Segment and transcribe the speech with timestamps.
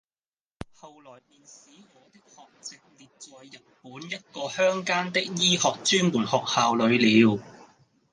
[0.79, 7.39] 後來便使我的學籍列在日本一個鄉間的醫學專門學校裏了。